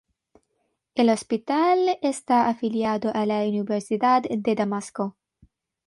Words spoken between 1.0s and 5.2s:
hospital está afiliado a la Universidad de Damasco.